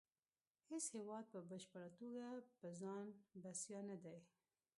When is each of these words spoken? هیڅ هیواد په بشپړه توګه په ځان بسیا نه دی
هیڅ 0.69 0.85
هیواد 0.97 1.25
په 1.33 1.39
بشپړه 1.49 1.89
توګه 1.99 2.25
په 2.59 2.67
ځان 2.81 3.05
بسیا 3.41 3.79
نه 3.89 3.97
دی 4.03 4.17